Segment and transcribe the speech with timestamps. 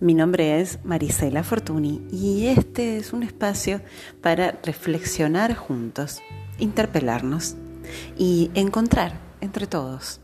[0.00, 3.80] Mi nombre es Marisela Fortuny y este es un espacio
[4.22, 6.22] para reflexionar juntos,
[6.60, 7.56] interpelarnos
[8.16, 10.20] y encontrar entre todos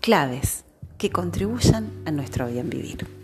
[0.00, 0.64] claves
[0.96, 3.23] que contribuyan a nuestro bien vivir.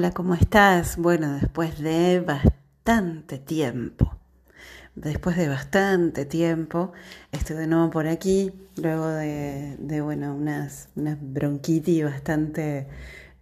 [0.00, 0.96] Hola, ¿cómo estás?
[0.96, 4.16] Bueno, después de bastante tiempo,
[4.94, 6.92] después de bastante tiempo,
[7.32, 12.88] estoy de nuevo por aquí, luego de, bueno, unas, unas bronquitis bastante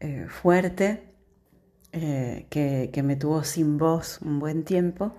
[0.00, 1.04] eh, fuerte,
[1.92, 5.14] eh, que, que me tuvo sin voz un buen tiempo.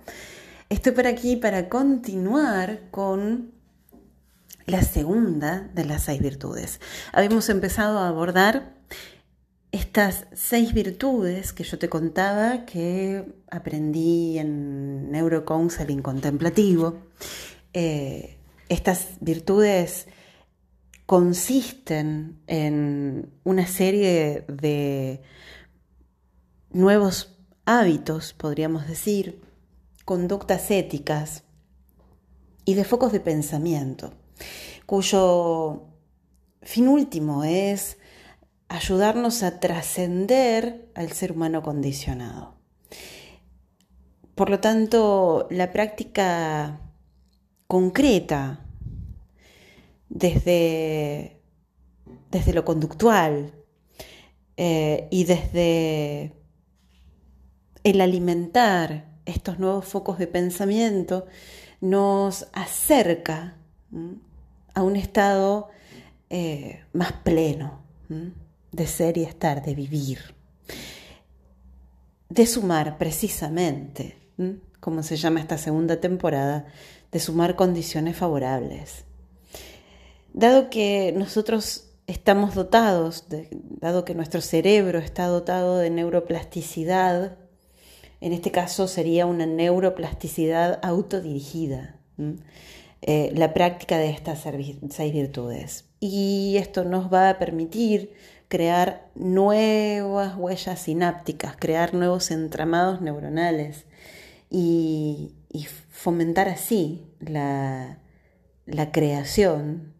[0.68, 3.52] Estoy por aquí para continuar con
[4.66, 6.82] la segunda de las seis virtudes.
[7.14, 8.78] Habíamos empezado a abordar
[9.72, 16.98] estas seis virtudes que yo te contaba que aprendí en neurocounseling contemplativo,
[17.72, 18.36] eh,
[18.68, 20.08] estas virtudes
[21.06, 25.22] consisten en una serie de
[26.70, 29.40] nuevos hábitos, podríamos decir,
[30.04, 31.44] conductas éticas
[32.64, 34.12] y de focos de pensamiento,
[34.86, 35.86] cuyo
[36.62, 37.98] fin último es
[38.70, 42.54] ayudarnos a trascender al ser humano condicionado.
[44.36, 46.80] Por lo tanto, la práctica
[47.66, 48.64] concreta
[50.08, 51.42] desde,
[52.30, 53.52] desde lo conductual
[54.56, 56.32] eh, y desde
[57.82, 61.26] el alimentar estos nuevos focos de pensamiento
[61.80, 63.56] nos acerca
[64.74, 65.70] a un estado
[66.28, 67.80] eh, más pleno
[68.72, 70.34] de ser y estar, de vivir,
[72.28, 74.16] de sumar precisamente,
[74.80, 76.66] como se llama esta segunda temporada,
[77.10, 79.04] de sumar condiciones favorables.
[80.32, 83.26] Dado que nosotros estamos dotados,
[83.80, 87.36] dado que nuestro cerebro está dotado de neuroplasticidad,
[88.20, 91.96] en este caso sería una neuroplasticidad autodirigida,
[93.02, 94.44] eh, la práctica de estas
[94.90, 95.86] seis virtudes.
[96.00, 98.12] Y esto nos va a permitir
[98.50, 103.86] crear nuevas huellas sinápticas, crear nuevos entramados neuronales
[104.50, 105.36] y,
[105.88, 107.98] fomentar así la,
[108.92, 109.94] creación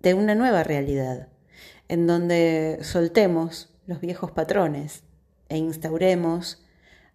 [0.00, 1.28] de una nueva realidad,
[1.88, 5.04] en donde soltemos los viejos patrones
[5.48, 6.64] e instauremos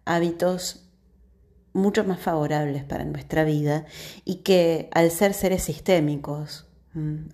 [0.06, 0.88] hábitos
[1.74, 3.84] mucho más favorables para nuestra vida
[4.24, 6.66] y que al ser seres sistémicos,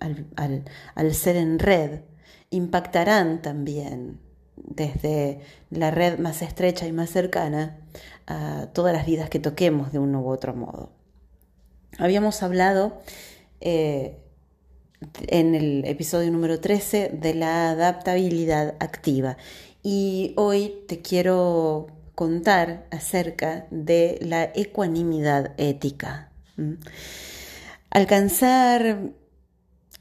[0.00, 2.00] al, al ser en red,
[2.50, 4.20] impactarán también
[4.56, 7.78] desde la red más estrecha y más cercana
[8.26, 10.92] a todas las vidas que toquemos de uno u otro modo.
[11.98, 13.00] Habíamos hablado
[13.60, 14.18] eh,
[15.26, 19.36] en el episodio número 13 de la adaptabilidad activa
[19.82, 26.32] y hoy te quiero contar acerca de la ecuanimidad ética.
[27.90, 29.12] Alcanzar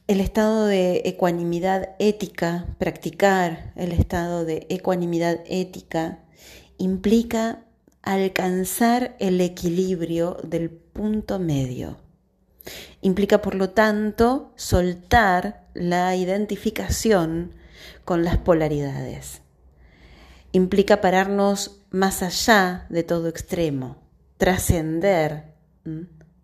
[0.08, 6.20] el estado de ecuanimidad ética, practicar el estado de ecuanimidad ética,
[6.78, 7.66] implica
[8.04, 11.98] alcanzar el equilibrio del punto medio.
[13.02, 17.54] Implica, por lo tanto, soltar la identificación
[18.06, 19.42] con las polaridades.
[20.54, 23.98] Implica pararnos más allá de todo extremo,
[24.38, 25.54] trascender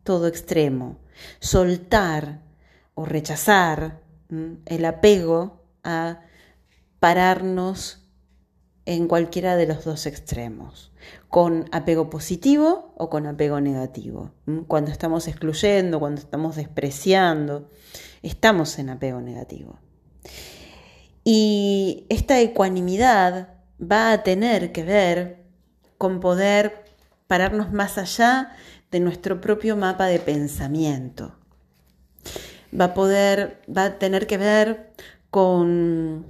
[0.04, 1.00] todo extremo,
[1.40, 2.42] soltar
[2.96, 4.02] o rechazar
[4.66, 6.22] el apego a
[7.00, 8.00] pararnos
[8.86, 10.92] en cualquiera de los dos extremos,
[11.30, 14.32] con apego positivo o con apego negativo.
[14.68, 17.70] Cuando estamos excluyendo, cuando estamos despreciando,
[18.22, 19.80] estamos en apego negativo.
[21.24, 25.46] Y esta ecuanimidad va a tener que ver
[25.98, 26.84] con poder
[27.28, 28.56] pararnos más allá
[28.92, 31.38] de nuestro propio mapa de pensamiento
[32.80, 34.94] va a poder, va a tener que ver
[35.30, 36.26] con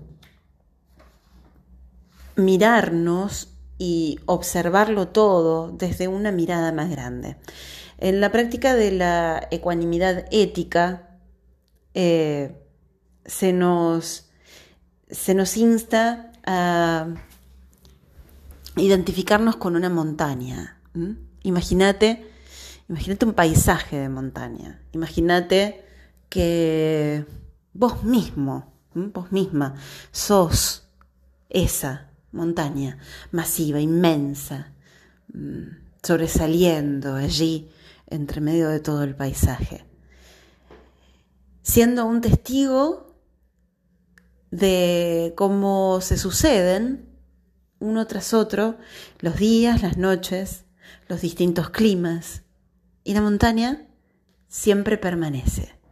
[2.35, 7.37] mirarnos y observarlo todo desde una mirada más grande.
[7.97, 11.19] En la práctica de la ecuanimidad ética
[11.93, 12.55] eh,
[13.25, 14.29] se, nos,
[15.09, 17.07] se nos insta a
[18.75, 20.79] identificarnos con una montaña.
[21.43, 22.25] Imagínate,
[22.89, 24.81] imagínate un paisaje de montaña.
[24.93, 25.82] Imagínate
[26.33, 27.27] que
[27.73, 29.75] vos mismo, vos misma,
[30.11, 30.89] sos
[31.47, 32.97] esa montaña
[33.31, 34.73] masiva, inmensa,
[35.31, 35.67] mm,
[36.01, 37.69] sobresaliendo allí
[38.07, 39.85] entre medio de todo el paisaje,
[41.61, 43.15] siendo un testigo
[44.49, 47.09] de cómo se suceden
[47.77, 48.79] uno tras otro
[49.19, 50.65] los días, las noches,
[51.07, 52.41] los distintos climas,
[53.03, 53.85] y la montaña
[54.47, 55.82] siempre permanece.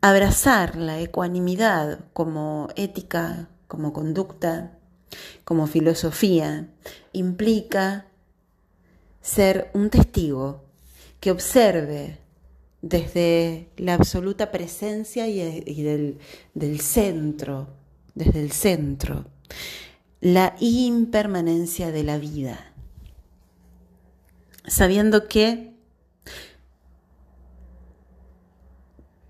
[0.00, 4.78] Abrazar la ecuanimidad como ética, como conducta,
[5.44, 6.68] como filosofía,
[7.12, 8.06] implica
[9.20, 10.64] ser un testigo
[11.20, 12.18] que observe
[12.82, 17.68] desde la absoluta presencia y, del, centro,
[18.14, 19.24] desde el centro,
[20.20, 22.72] la impermanencia de la vida,
[24.66, 25.71] sabiendo que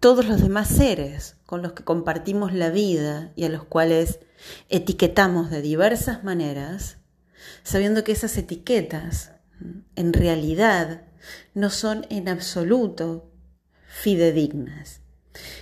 [0.02, 4.18] todos los demás seres con los que compartimos la vida y a los cuales
[4.68, 6.96] etiquetamos de diversas maneras,
[7.62, 9.30] sabiendo que esas etiquetas
[9.94, 11.02] en realidad
[11.54, 13.30] no son en absoluto
[13.86, 15.02] fidedignas.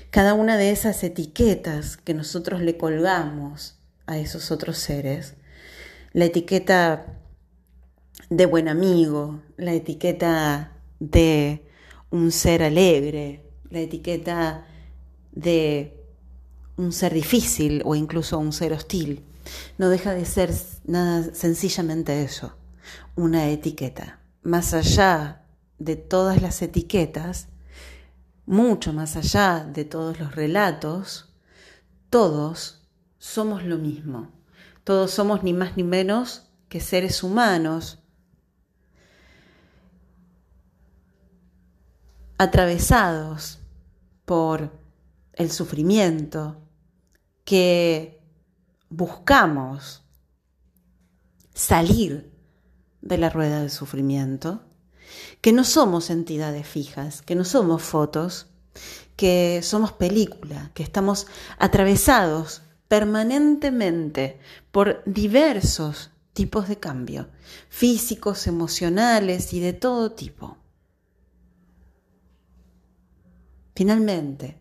[0.08, 5.34] Cada una de esas etiquetas que nosotros le colgamos a esos otros seres,
[6.14, 7.18] la etiqueta
[8.30, 11.68] de buen amigo, la etiqueta de
[12.08, 14.66] un ser alegre, la etiqueta
[15.32, 15.96] de
[16.76, 19.24] un ser difícil o incluso un ser hostil,
[19.78, 20.52] no deja de ser
[20.84, 22.54] nada sencillamente eso,
[23.16, 24.20] una etiqueta.
[24.42, 25.44] Más allá
[25.78, 27.48] de todas las etiquetas,
[28.46, 31.34] mucho más allá de todos los relatos,
[32.08, 32.88] todos
[33.18, 34.30] somos lo mismo.
[34.84, 37.98] Todos somos ni más ni menos que seres humanos
[42.38, 43.59] atravesados
[44.30, 44.70] por
[45.32, 46.56] el sufrimiento
[47.44, 48.22] que
[48.88, 50.04] buscamos
[51.52, 52.30] salir
[53.02, 54.62] de la rueda del sufrimiento,
[55.40, 58.46] que no somos entidades fijas, que no somos fotos,
[59.16, 61.26] que somos película, que estamos
[61.58, 64.38] atravesados permanentemente
[64.70, 67.30] por diversos tipos de cambio,
[67.68, 70.59] físicos, emocionales y de todo tipo.
[73.80, 74.58] Finalmente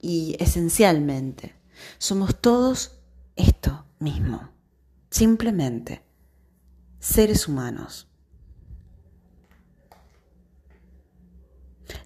[0.00, 1.54] y esencialmente,
[1.98, 2.98] somos todos
[3.36, 4.50] esto mismo,
[5.08, 6.02] simplemente
[6.98, 8.08] seres humanos.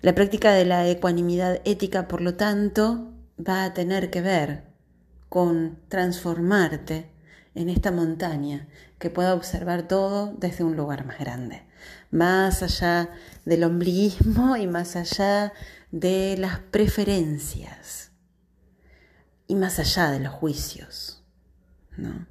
[0.03, 4.65] La práctica de la ecuanimidad ética, por lo tanto, va a tener que ver
[5.31, 7.11] con transformarte
[7.55, 8.69] en esta montaña
[8.99, 11.63] que pueda observar todo desde un lugar más grande,
[12.11, 13.09] más allá
[13.47, 15.55] del ombliguismo y más allá
[15.91, 18.13] de las preferencias
[19.47, 21.25] y más allá de los juicios.
[21.97, 22.27] ¿no?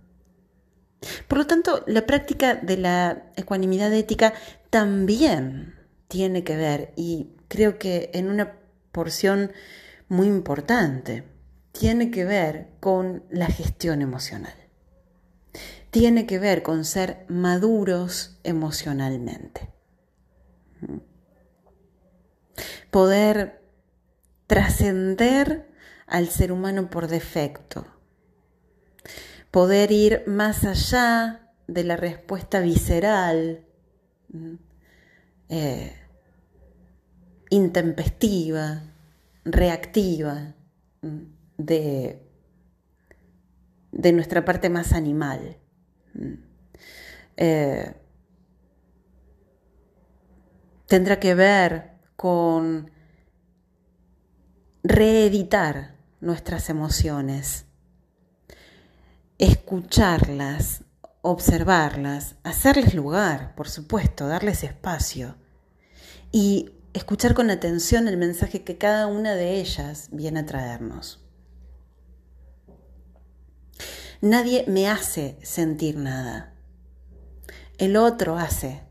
[1.28, 4.34] Por lo tanto, la práctica de la ecuanimidad ética
[4.70, 5.76] también
[6.08, 8.58] tiene que ver, y creo que en una
[8.92, 9.52] porción
[10.08, 11.24] muy importante,
[11.72, 14.54] tiene que ver con la gestión emocional.
[15.92, 19.70] Tiene que ver con ser maduros emocionalmente.
[22.92, 23.62] Poder
[24.48, 25.70] trascender
[26.08, 27.86] al ser humano por defecto.
[29.52, 33.64] Poder ir más allá de la respuesta visceral,
[35.50, 35.96] eh,
[37.50, 38.84] intempestiva,
[39.46, 40.56] reactiva
[41.58, 42.22] de,
[43.92, 45.58] de, nuestra parte más animal.
[47.38, 47.94] Eh,
[50.88, 51.89] tendrá que ver
[52.20, 52.92] con
[54.84, 57.64] reeditar nuestras emociones,
[59.38, 60.84] escucharlas,
[61.22, 65.38] observarlas, hacerles lugar, por supuesto, darles espacio
[66.30, 71.26] y escuchar con atención el mensaje que cada una de ellas viene a traernos.
[74.20, 76.54] Nadie me hace sentir nada.
[77.78, 78.84] El otro hace.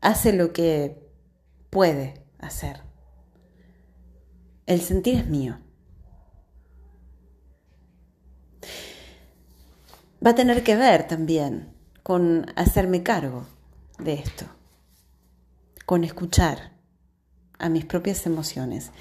[0.00, 1.02] Hace lo que
[1.72, 2.82] puede hacer.
[4.66, 5.58] El sentir es mío.
[10.24, 11.74] Va a tener que ver también
[12.04, 13.46] con hacerme cargo
[13.98, 14.46] de esto
[15.92, 16.72] con escuchar
[17.58, 18.92] a mis propias emociones.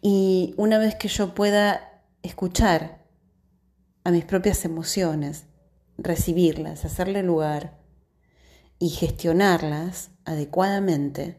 [0.00, 3.04] Y una vez que yo pueda escuchar
[4.04, 5.44] a mis propias emociones,
[5.98, 7.78] recibirlas, hacerle lugar
[8.78, 11.36] y gestionarlas adecuadamente,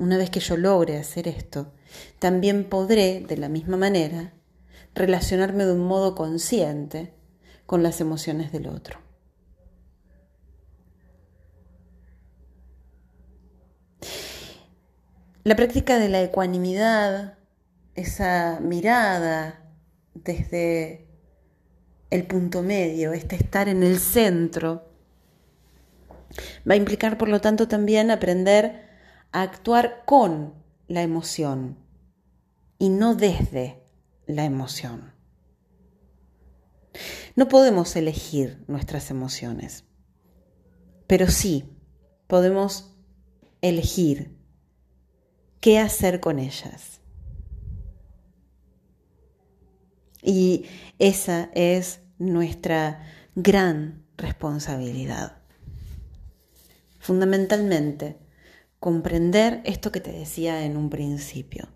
[0.00, 1.74] una vez que yo logre hacer esto,
[2.18, 4.32] también podré, de la misma manera,
[4.94, 7.12] relacionarme de un modo consciente
[7.66, 8.98] con las emociones del otro.
[15.44, 17.36] La práctica de la ecuanimidad,
[17.94, 19.70] esa mirada
[20.14, 21.06] desde
[22.08, 24.88] el punto medio, este estar en el centro,
[26.66, 28.88] va a implicar, por lo tanto, también aprender
[29.32, 30.54] a actuar con
[30.88, 31.78] la emoción
[32.78, 33.82] y no desde
[34.26, 35.12] la emoción.
[37.36, 39.84] No podemos elegir nuestras emociones,
[41.06, 41.64] pero sí
[42.26, 42.92] podemos
[43.60, 44.36] elegir
[45.60, 47.00] qué hacer con ellas.
[50.22, 50.66] Y
[50.98, 55.38] esa es nuestra gran responsabilidad.
[56.98, 58.18] Fundamentalmente,
[58.80, 61.68] comprender esto que te decía en un principio.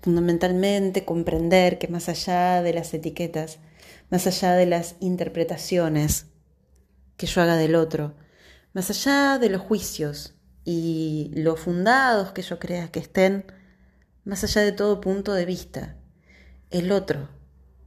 [0.00, 3.58] Fundamentalmente, comprender que más allá de las etiquetas,
[4.10, 6.26] más allá de las interpretaciones
[7.18, 8.14] que yo haga del otro,
[8.72, 13.44] más allá de los juicios y lo fundados que yo crea que estén,
[14.24, 15.96] más allá de todo punto de vista,
[16.70, 17.28] el otro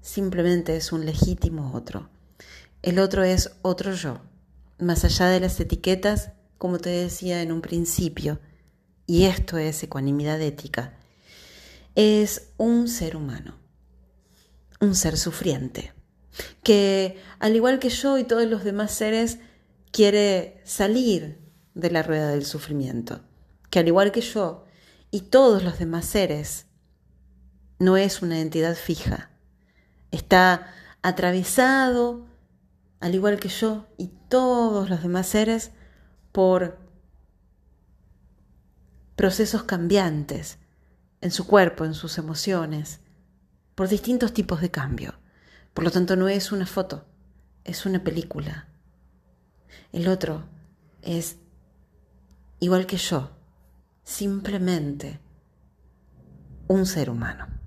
[0.01, 2.09] simplemente es un legítimo otro.
[2.83, 4.21] El otro es otro yo,
[4.77, 8.39] más allá de las etiquetas, como te decía en un principio,
[9.11, 10.93] y esto es ecuanimidad ética,
[11.95, 13.57] es un ser humano,
[14.79, 15.91] un ser sufriente,
[16.63, 19.39] que al igual que yo y todos los demás seres,
[19.91, 21.41] quiere salir
[21.73, 23.19] de la rueda del sufrimiento,
[23.69, 24.63] que al igual que yo
[25.11, 26.67] y todos los demás seres,
[27.79, 29.29] no es una entidad fija,
[30.11, 32.27] está atravesado,
[33.01, 35.71] al igual que yo y todos los demás seres,
[36.31, 36.80] por
[39.15, 40.57] procesos cambiantes
[41.21, 42.99] en su cuerpo, en sus emociones,
[43.75, 45.13] por distintos tipos de cambio.
[45.73, 47.05] Por lo tanto, no es una foto,
[47.63, 48.67] es una película.
[49.91, 50.45] El otro
[51.01, 51.37] es
[52.59, 53.31] igual que yo,
[54.03, 55.19] simplemente
[56.67, 57.60] un ser humano.